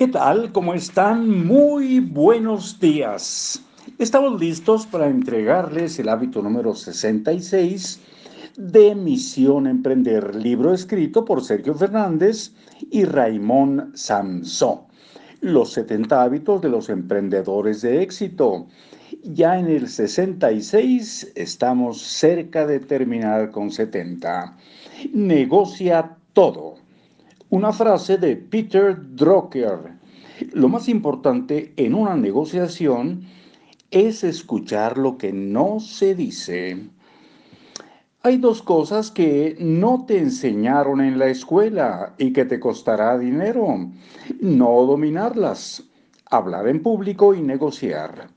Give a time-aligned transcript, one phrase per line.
[0.00, 0.50] ¿Qué tal?
[0.52, 1.46] ¿Cómo están?
[1.46, 3.62] Muy buenos días.
[3.98, 8.00] Estamos listos para entregarles el hábito número 66
[8.56, 12.52] de Misión Emprender, libro escrito por Sergio Fernández
[12.90, 14.84] y Raimón Samson.
[15.42, 18.68] Los 70 hábitos de los emprendedores de éxito.
[19.22, 24.56] Ya en el 66 estamos cerca de terminar con 70.
[25.12, 26.79] Negocia todo.
[27.50, 29.98] Una frase de Peter Drucker.
[30.52, 33.26] Lo más importante en una negociación
[33.90, 36.78] es escuchar lo que no se dice.
[38.22, 43.90] Hay dos cosas que no te enseñaron en la escuela y que te costará dinero.
[44.40, 45.82] No dominarlas.
[46.26, 48.28] Hablar en público y negociar.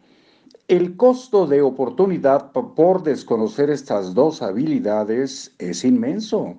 [0.67, 6.57] El costo de oportunidad por desconocer estas dos habilidades es inmenso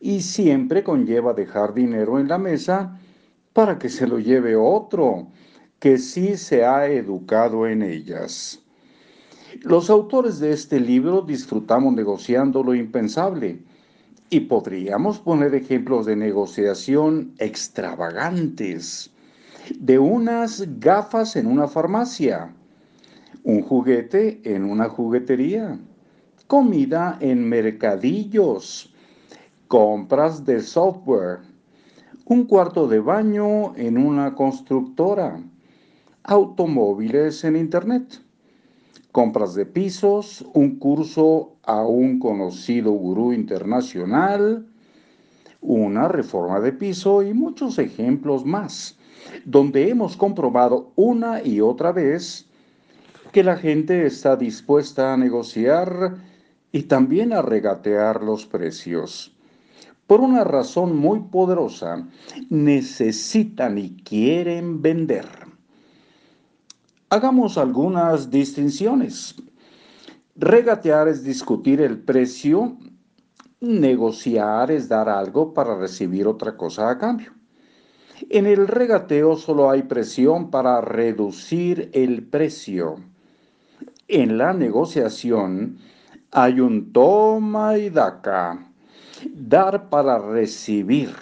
[0.00, 2.98] y siempre conlleva dejar dinero en la mesa
[3.52, 5.28] para que se lo lleve otro
[5.78, 8.60] que sí se ha educado en ellas.
[9.62, 13.60] Los autores de este libro disfrutamos negociando lo impensable
[14.28, 19.10] y podríamos poner ejemplos de negociación extravagantes,
[19.78, 22.52] de unas gafas en una farmacia,
[23.44, 25.78] un juguete en una juguetería,
[26.46, 28.92] comida en mercadillos,
[29.68, 31.40] compras de software,
[32.26, 35.40] un cuarto de baño en una constructora,
[36.22, 38.20] automóviles en Internet,
[39.10, 44.66] compras de pisos, un curso a un conocido gurú internacional,
[45.60, 48.96] una reforma de piso y muchos ejemplos más,
[49.44, 52.46] donde hemos comprobado una y otra vez
[53.32, 56.16] que la gente está dispuesta a negociar
[56.70, 59.35] y también a regatear los precios
[60.06, 62.06] por una razón muy poderosa,
[62.48, 65.26] necesitan y quieren vender.
[67.10, 69.34] Hagamos algunas distinciones.
[70.36, 72.76] Regatear es discutir el precio,
[73.60, 77.32] negociar es dar algo para recibir otra cosa a cambio.
[78.30, 82.96] En el regateo solo hay presión para reducir el precio.
[84.08, 85.78] En la negociación
[86.30, 88.65] hay un toma y daca
[89.34, 91.14] dar para recibir.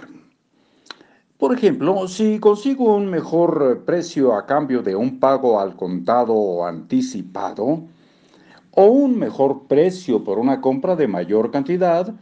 [1.38, 6.65] Por ejemplo, si consigo un mejor precio a cambio de un pago al contado o
[6.65, 7.82] anticipado,
[8.71, 12.15] o un mejor precio por una compra de mayor cantidad,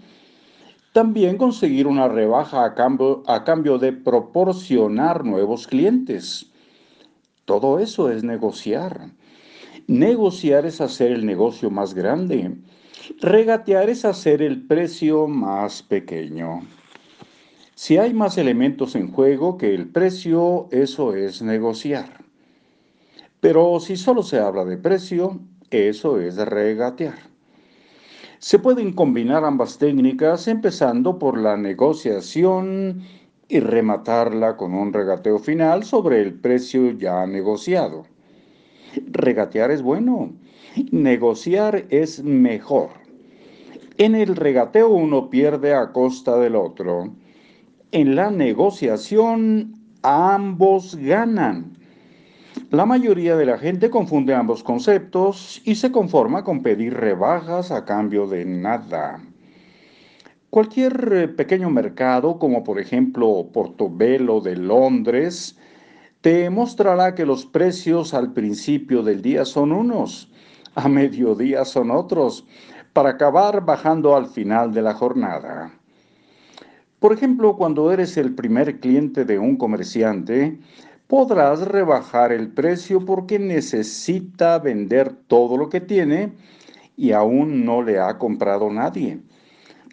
[0.92, 6.50] también conseguir una rebaja a cambio, a cambio de proporcionar nuevos clientes.
[7.44, 9.10] Todo eso es negociar.
[9.86, 12.56] Negociar es hacer el negocio más grande
[13.20, 16.60] Regatear es hacer el precio más pequeño.
[17.74, 22.24] Si hay más elementos en juego que el precio, eso es negociar.
[23.40, 25.40] Pero si solo se habla de precio,
[25.70, 27.18] eso es regatear.
[28.38, 33.02] Se pueden combinar ambas técnicas empezando por la negociación
[33.48, 38.04] y rematarla con un regateo final sobre el precio ya negociado.
[39.06, 40.32] Regatear es bueno,
[40.90, 43.01] negociar es mejor.
[43.98, 47.14] En el regateo uno pierde a costa del otro.
[47.90, 51.76] En la negociación ambos ganan.
[52.70, 57.84] La mayoría de la gente confunde ambos conceptos y se conforma con pedir rebajas a
[57.84, 59.20] cambio de nada.
[60.48, 65.58] Cualquier eh, pequeño mercado, como por ejemplo Portobelo de Londres,
[66.20, 70.30] te mostrará que los precios al principio del día son unos,
[70.74, 72.46] a mediodía son otros,
[72.92, 75.72] para acabar bajando al final de la jornada.
[76.98, 80.58] Por ejemplo, cuando eres el primer cliente de un comerciante,
[81.08, 86.32] podrás rebajar el precio porque necesita vender todo lo que tiene
[86.96, 89.20] y aún no le ha comprado nadie.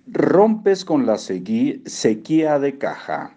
[0.07, 3.35] Rompes con la sequía de caja.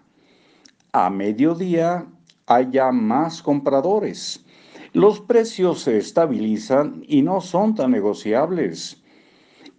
[0.91, 2.05] A mediodía
[2.47, 4.45] haya más compradores.
[4.93, 9.02] Los precios se estabilizan y no son tan negociables.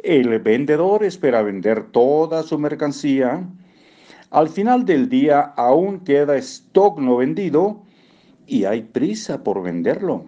[0.05, 3.49] El vendedor espera vender toda su mercancía.
[4.29, 7.81] Al final del día aún queda stock no vendido
[8.47, 10.27] y hay prisa por venderlo.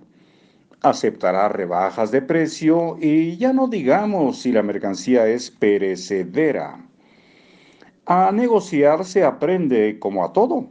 [0.81, 6.83] Aceptará rebajas de precio y ya no digamos si la mercancía es perecedera.
[8.07, 10.69] A negociar se aprende como a todo.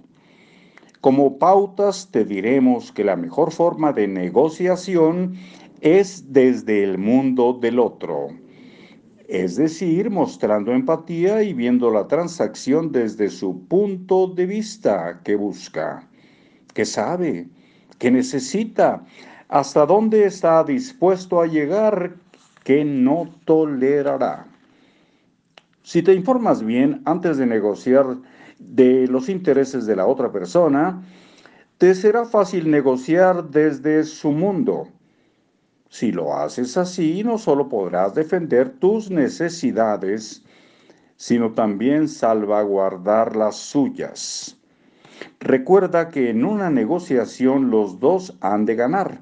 [0.99, 5.35] Como pautas te diremos que la mejor forma de negociación
[5.81, 8.29] es desde el mundo del otro
[9.27, 16.07] es decir, mostrando empatía y viendo la transacción desde su punto de vista que busca.
[16.73, 17.47] que sabe,
[17.99, 19.05] que necesita,
[19.47, 22.15] hasta dónde está dispuesto a llegar,
[22.65, 24.45] que no tolerará.
[25.83, 28.17] Si te informas bien antes de negociar
[28.59, 31.01] de los intereses de la otra persona,
[31.77, 34.89] te será fácil negociar desde su mundo.
[35.89, 40.43] Si lo haces así, no solo podrás defender tus necesidades,
[41.15, 44.57] sino también salvaguardar las suyas.
[45.39, 49.21] Recuerda que en una negociación los dos han de ganar,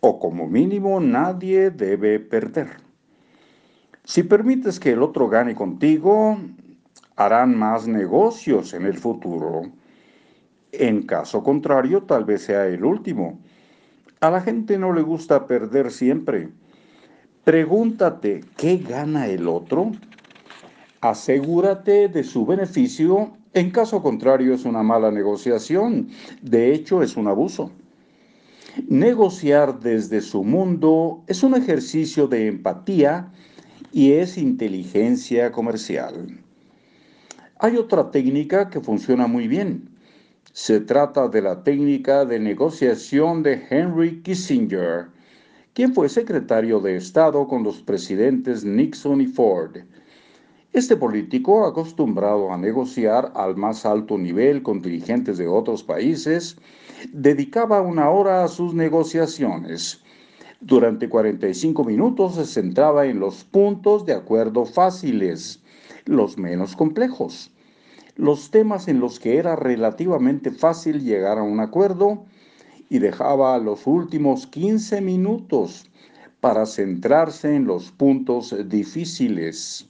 [0.00, 2.68] o como mínimo nadie debe perder.
[4.04, 6.36] Si permites que el otro gane contigo,
[7.16, 9.62] harán más negocios en el futuro.
[10.72, 13.40] En caso contrario, tal vez sea el último.
[14.24, 16.48] A la gente no le gusta perder siempre.
[17.44, 19.92] Pregúntate, ¿qué gana el otro?
[21.02, 23.36] Asegúrate de su beneficio.
[23.52, 26.08] En caso contrario, es una mala negociación.
[26.40, 27.70] De hecho, es un abuso.
[28.88, 33.30] Negociar desde su mundo es un ejercicio de empatía
[33.92, 36.40] y es inteligencia comercial.
[37.58, 39.93] Hay otra técnica que funciona muy bien.
[40.56, 45.08] Se trata de la técnica de negociación de Henry Kissinger,
[45.72, 49.78] quien fue secretario de Estado con los presidentes Nixon y Ford.
[50.72, 56.56] Este político, acostumbrado a negociar al más alto nivel con dirigentes de otros países,
[57.12, 60.04] dedicaba una hora a sus negociaciones.
[60.60, 65.60] Durante 45 minutos se centraba en los puntos de acuerdo fáciles,
[66.04, 67.50] los menos complejos
[68.16, 72.24] los temas en los que era relativamente fácil llegar a un acuerdo
[72.88, 75.90] y dejaba los últimos 15 minutos
[76.40, 79.88] para centrarse en los puntos difíciles.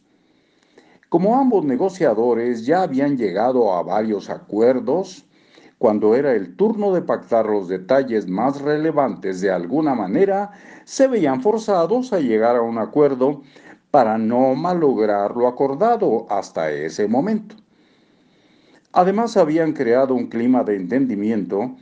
[1.10, 5.26] Como ambos negociadores ya habían llegado a varios acuerdos,
[5.78, 10.52] cuando era el turno de pactar los detalles más relevantes de alguna manera,
[10.84, 13.42] se veían forzados a llegar a un acuerdo
[13.90, 17.63] para no malograr lo acordado hasta ese momento.
[18.96, 21.74] Además habían creado un clima de entendimiento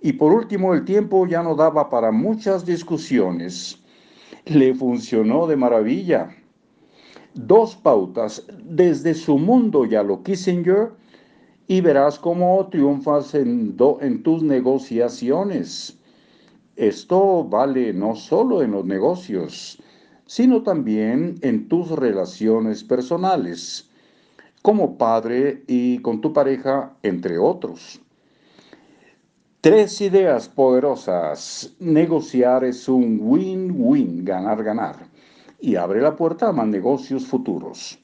[0.00, 3.82] y por último el tiempo ya no daba para muchas discusiones.
[4.44, 6.36] Le funcionó de maravilla.
[7.34, 10.92] Dos pautas desde su mundo y a lo Kissinger
[11.66, 15.98] y verás cómo triunfas en, en tus negociaciones.
[16.76, 19.82] Esto vale no solo en los negocios,
[20.26, 23.88] sino también en tus relaciones personales
[24.62, 28.00] como padre y con tu pareja, entre otros.
[29.60, 31.74] Tres ideas poderosas.
[31.78, 34.96] Negociar es un win-win, ganar-ganar,
[35.60, 37.98] y abre la puerta a más negocios futuros.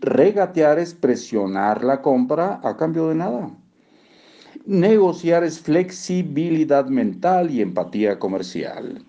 [0.00, 3.50] Regatear es presionar la compra a cambio de nada.
[4.64, 9.04] Negociar es flexibilidad mental y empatía comercial.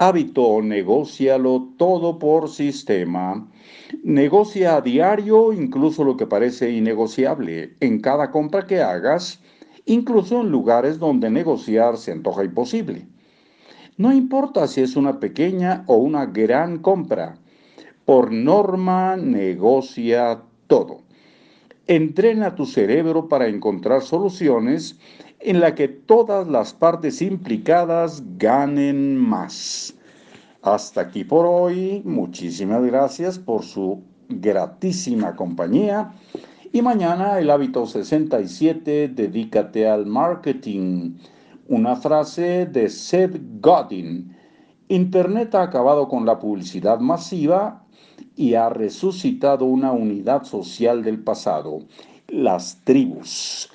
[0.00, 3.48] Hábito, negocialo todo por sistema.
[4.04, 9.40] Negocia a diario incluso lo que parece innegociable en cada compra que hagas,
[9.86, 13.08] incluso en lugares donde negociar se antoja imposible.
[13.96, 17.36] No importa si es una pequeña o una gran compra,
[18.04, 21.00] por norma negocia todo.
[21.88, 24.96] Entrena tu cerebro para encontrar soluciones
[25.40, 29.94] en la que todas las partes implicadas ganen más.
[30.62, 32.02] Hasta aquí por hoy.
[32.04, 36.12] Muchísimas gracias por su gratísima compañía.
[36.72, 41.14] Y mañana el hábito 67, dedícate al marketing.
[41.68, 44.34] Una frase de Seth Godin.
[44.88, 47.84] Internet ha acabado con la publicidad masiva
[48.36, 51.80] y ha resucitado una unidad social del pasado,
[52.28, 53.70] las tribus.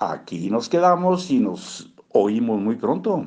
[0.00, 3.26] Aquí nos quedamos y nos oímos muy pronto.